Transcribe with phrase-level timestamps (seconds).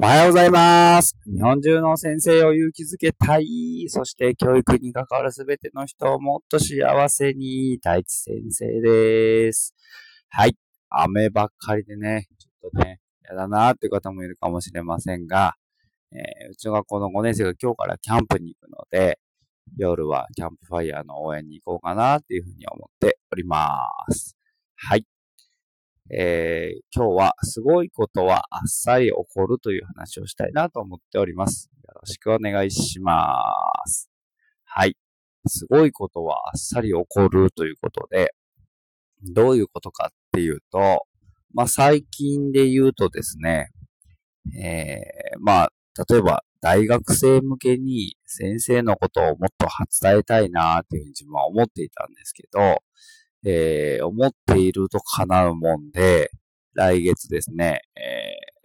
[0.00, 1.16] はようございます。
[1.26, 3.86] 日本中の先生を勇気づけたい。
[3.88, 7.80] そして教育に関わるすべての人をもっと幸せに。
[7.82, 9.74] 大地先生です。
[10.28, 10.56] はい。
[10.88, 15.56] 雨ばっかりでね、ちょっとね、やだなーっていう方もいるかもしれませんが、
[16.12, 19.18] えーうちの学校の5年生が今日からキャンプに行くので、
[19.76, 24.36] 夜はキャンプファイヤーの応援に行こうかなっていうふうに思っております。
[24.76, 25.04] はい。
[26.10, 31.70] えー今日はすごいことはあっさり起こるという話をしたいなと思っております。
[31.86, 33.44] よろしくお願いしま
[33.86, 34.10] す。
[34.64, 34.96] はい。
[35.46, 38.32] すごいことはあっさり起こるということで、
[39.34, 41.06] どういうことかっていうと、
[41.52, 43.70] まあ、最近で言うとですね、
[44.60, 45.72] えーまあ、
[46.08, 49.66] 例えば大学生向けに先生のことをもっと
[50.00, 52.82] 伝えたいなっていうふうに自分は思っていたんですけど、
[53.44, 56.30] えー思っていると叶うもんで、
[56.74, 58.58] 来月ですね、えー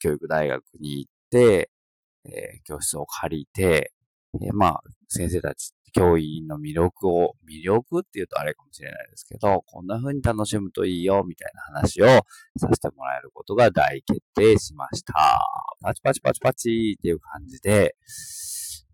[0.00, 1.70] 教育大学に行って、
[2.24, 3.92] えー教室を借りて、
[4.42, 15.14] えーまあ、先生たち、教員の魅力を、魅力って言うとあれかもしれないですけど、こんな風に楽しむといいよ、みたいな話をさせてもらえることが大決定しました。
[15.80, 17.96] パチパチパチパチっていう感じで、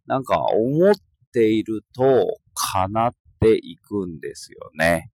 [0.07, 0.95] なんか思っ
[1.33, 5.11] ていると叶っていくんですよね。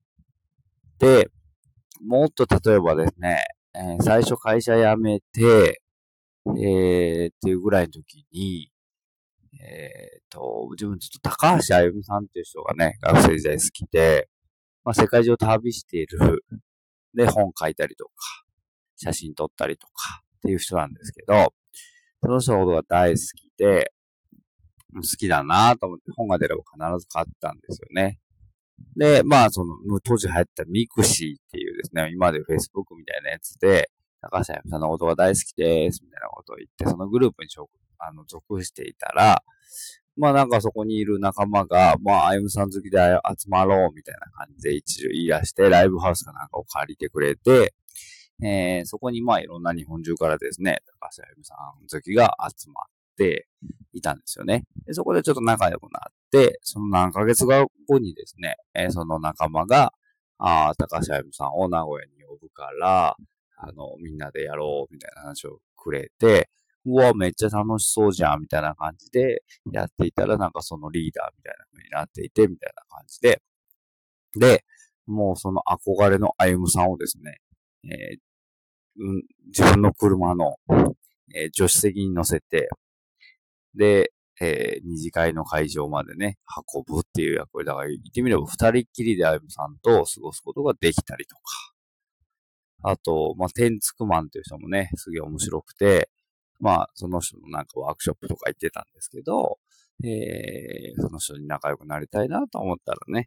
[0.99, 1.31] で、
[2.05, 3.45] もっと例えばですね、
[3.75, 5.83] えー最初会社辞めて、
[6.59, 8.71] えー、っていうぐらいの時に、
[9.61, 14.29] えー、と、自分ちょっと高橋歩さんっていう人がね、学生時代好きで、
[14.85, 16.45] まあ世界中旅している、
[17.15, 18.13] で本書いたりとか、
[18.97, 19.93] 写真撮ったりとか
[20.39, 21.53] っていう人なんですけど、
[22.23, 23.93] その人のことが大好きで、
[24.95, 28.19] 好きだなと思って本が出れば必ず買ったんですよね。
[28.97, 37.49] で、まあ、その、当時流行った mixi っていうですね、今で Facebook みたいなやつで、高橋歩さんのことが大好きです、みたいなことを言って、そのグループに
[37.99, 39.43] あの属していたら、
[40.17, 42.99] まあなんかそこにいる仲間が、まあ、あゆむさん好きで
[43.39, 47.75] 集まろう、みたいな感じで一応言い出して、ライブハウスかなんかを借りてくれて、
[48.43, 52.85] えーそこにまあいろんな日本中からですね、高橋あゆむさん好きが集まっ
[53.17, 53.47] て
[53.93, 54.65] いたんですよね。
[54.87, 59.93] でそこでちょっと仲良くなって、その何ヶ月後にですね、えーその仲間が、
[60.39, 63.17] ああ、高橋あゆむさんを名古屋に呼ぶから、
[63.59, 66.51] あの、みんなでやろう、みたいな話をくれて、
[66.85, 69.43] うわ、めっちゃ楽しそうじゃん、みたいな感じで
[69.73, 73.43] やっていたら、なんかそのリーダーみたいな風になっていて、みたいな感じで、
[74.39, 74.65] で、
[75.07, 77.39] もうその憧れのあゆむさんをですね、
[77.85, 78.19] えー
[78.99, 80.57] うん、自分の車の、
[81.35, 82.69] えー助手席に乗せて、
[83.75, 86.39] で、えー二次会の会場までね、
[86.75, 87.67] 運ぶっていう役割。
[87.67, 91.43] だから言ってみれば二人っきりであゆむさんと過ごすことができたりとか。
[92.83, 96.11] あと、まあ、天竺マンっていう人もね、すげえ面白くて、
[96.61, 99.59] まあ、その人のなんかワークショップとか行ってたんですけど、
[100.05, 103.27] えーその人に仲良くなりたいなと思ったらね、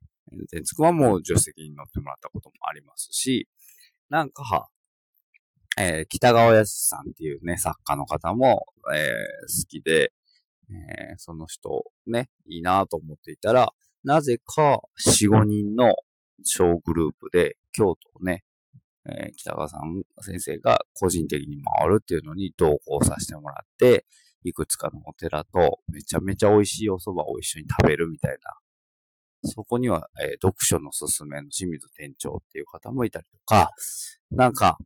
[0.52, 3.48] 天竺マンも助手席に乗ってもらったこともありますし、
[4.10, 4.70] なんか、
[5.78, 10.12] えー北川康さんっていうね、作家の方も、えー好きで、
[10.72, 15.96] えーその人ね、いいなと思っていたら、なぜか4、5人の
[16.44, 18.44] 小グループで京都をね、
[19.06, 24.06] えー北川さん先生が個人的に回るっていうのに同行させてもらって、
[24.44, 28.54] いくつかのお寺とめちゃめちゃ美味しいお蕎麦を一緒に食べるみたいな。
[29.44, 33.72] そこには、えー読書のすすめの清水店長っていう方もいたりとか、
[34.32, 34.78] なんか、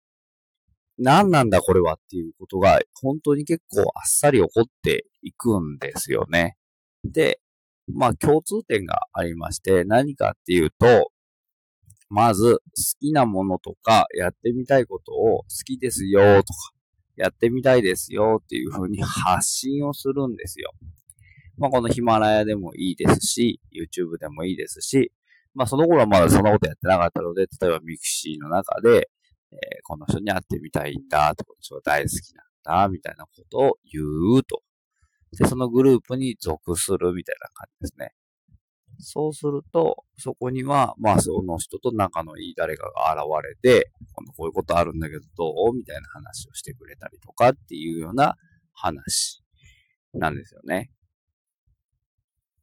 [0.97, 6.55] 何なんだこれはっていうことが本当に結構あっさり起こっていくんですよね。
[7.03, 7.39] で、
[7.93, 11.11] まあ共通点がありまして何かっていうと、
[12.09, 12.61] まず好
[12.99, 16.59] きなものとかやってみたいことを好きですよとか
[17.15, 20.71] やってみたいですよっていう風に発信をするんですよ。
[21.57, 25.11] まあこのヒマラヤでもいいですし、YouTube でもいいですし、
[25.55, 29.09] まあその頃はまだそんなことやってなかったので、例えば mixi の中で、
[29.53, 34.01] えーこの人に会ってみたいんだとか、人が大好きなんだ、みたいなことを言
[34.39, 34.61] うと。
[35.37, 38.13] で、そのグループに属するみたいな感じですね。
[38.99, 48.35] そうすると、そこには、まあ、その人と仲のいい誰かが現れて、今度こういうことあるんだけどどうみたいな話をしてくれたりとかっていうような
[48.73, 49.43] 話
[50.13, 50.91] なんですよね。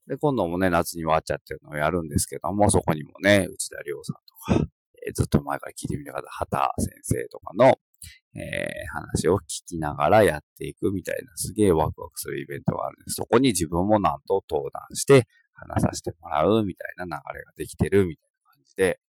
[0.06, 4.12] で、今度もね、夏にわっちゃってるのをやるんですけども、そこにもね、内田亮さ
[4.54, 4.70] んとか、
[5.06, 7.78] えーずっと前から聞いてみたかった畑先生とかの、
[8.34, 13.14] えー話を聞きながらやっていくみたいな、すげえワクワクするイベントがあるんです。
[13.14, 19.00] そこに自分もなんと登壇して話させてもらうみたいな流れができてるみたいな感じで、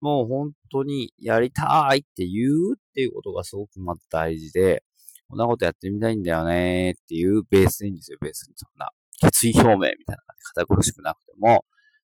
[0.00, 4.82] もう本当にやりたいって言うっていうことがすごくまず大事で、
[5.28, 8.54] こんなことやってみたいんだよねっていうベースでいいんですよ、ベースに。
[8.56, 8.90] そんな
[9.20, 11.64] 決意表明みたいな感じで堅苦しくなくても、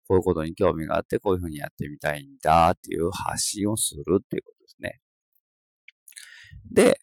[0.08, 5.00] こういうことに興味があって、こういうふうにやってみたいんだっていう発信をするっていうことですね。
[6.72, 7.00] で、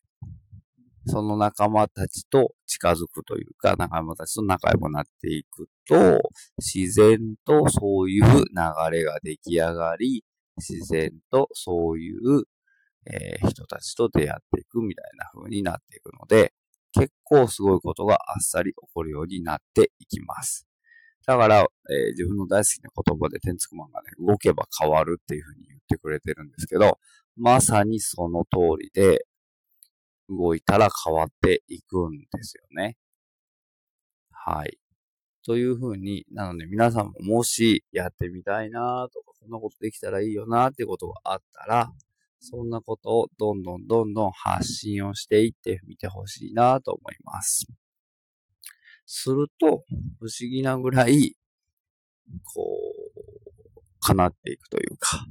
[1.07, 6.21] その仲間たちと近づくというか、仲間たちと仲良くなっていくと、
[6.59, 8.43] 自然とそういう流
[8.91, 10.25] れが出来上がり、
[10.57, 12.45] 自然とそういう、
[13.07, 16.53] えー、人たちと出会っていくみたいな風になっていくので、
[16.93, 20.70] 結構すごいことがあっさり起こるようになっていきます。
[21.31, 26.99] だから、えー、自分の大好きな言葉で天竺マンがね、動けば変わるっていう風に言ってくれてるんですけど、
[27.37, 29.27] まさにその通りで、
[30.29, 32.97] 動いたら変わっていくんですよね。
[34.33, 34.79] はい。
[35.45, 41.93] という風に、なので皆さんももしやってみたいなとか、こんなことできたらいいよなってことがあったら、
[42.41, 47.67] そんなことをどんどんどんどん発信をしていってみてほしいなと思います。
[49.13, 49.85] すると、
[50.21, 51.37] 不思議なぐらい、
[52.55, 52.63] こ
[53.17, 55.27] う、叶っていくというか、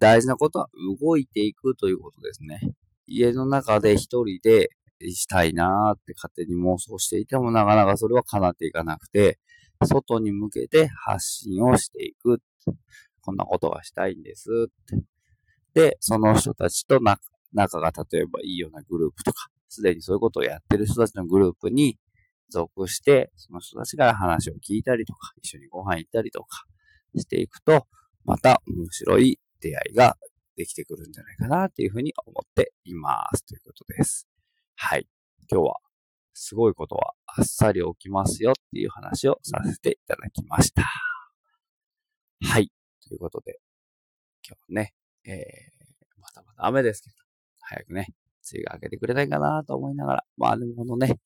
[0.00, 0.68] 大事なことは
[1.00, 2.60] 動いていくということですね。
[3.06, 4.70] 家の中で一人で
[5.12, 9.38] したいなーって勝手に妄想していてもなかなかそれは叶っていかなくて、
[9.84, 12.40] 外に向けて発信をしていく。
[13.20, 15.04] こんなことがしたいんですっ
[15.74, 15.90] て。
[15.90, 17.22] で、その人たちと仲
[17.52, 21.96] 仲が例えばいいようなグループとか、すでにそういうことをやってる人たちのグループに
[22.50, 26.64] 属して、その人たちから話を聞いたりとか、一緒にご飯行ったりとか
[27.16, 27.86] していくと、
[28.24, 30.16] また面白い出会いが
[30.56, 34.26] できてくるんじゃないかなっていうふうに思っていますということです。
[34.74, 35.06] はい。
[35.50, 35.76] 今日は
[36.34, 40.84] すごいことはあっさり起きますよっていう話をさせていただきました。
[42.42, 42.70] はい。
[43.06, 43.58] ということで、
[44.46, 44.94] 今日ね、
[45.24, 47.16] えー、またまた雨ですけど、
[47.60, 48.08] 早くね、
[48.52, 51.18] 梅雨が明けてくれないかなと思いながら、まあでもこのね、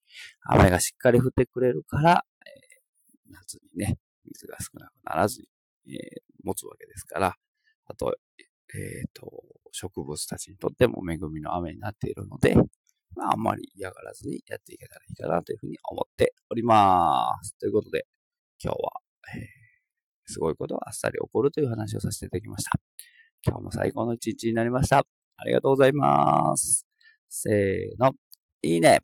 [0.42, 5.40] 雨がしっかり降ってくれるから、えー、夏にね、水が少なくならず
[5.86, 7.34] に、えー、持つわけですから、
[7.86, 8.14] あと、
[8.74, 9.30] えっ、ー、と、
[9.72, 12.54] 植物たちにとっても恵みの雨になっているので、
[13.14, 17.56] まあ、あんまり嫌がらずにやっていけたらいいかなというふうに思っております。
[17.58, 18.06] ということで、
[18.62, 18.92] 今日は、
[19.34, 22.70] えー、すごいことがあっさり起こるという話をさせていただきました。
[23.46, 25.04] 今日も最高の一日になりました。
[25.36, 26.91] ありがとうございます。
[27.34, 28.12] せーの、
[28.62, 29.00] いいね。